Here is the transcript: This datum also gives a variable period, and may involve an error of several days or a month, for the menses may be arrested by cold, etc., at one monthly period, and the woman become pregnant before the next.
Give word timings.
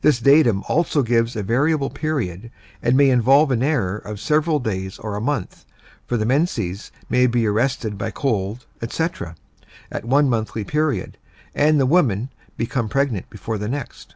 This 0.00 0.18
datum 0.18 0.64
also 0.66 1.02
gives 1.02 1.36
a 1.36 1.42
variable 1.42 1.90
period, 1.90 2.50
and 2.82 2.96
may 2.96 3.10
involve 3.10 3.50
an 3.50 3.62
error 3.62 3.98
of 3.98 4.18
several 4.18 4.60
days 4.60 4.98
or 4.98 5.14
a 5.14 5.20
month, 5.20 5.66
for 6.06 6.16
the 6.16 6.24
menses 6.24 6.90
may 7.10 7.26
be 7.26 7.46
arrested 7.46 7.98
by 7.98 8.10
cold, 8.10 8.64
etc., 8.80 9.36
at 9.92 10.06
one 10.06 10.26
monthly 10.26 10.64
period, 10.64 11.18
and 11.54 11.78
the 11.78 11.84
woman 11.84 12.30
become 12.56 12.88
pregnant 12.88 13.28
before 13.28 13.58
the 13.58 13.68
next. 13.68 14.14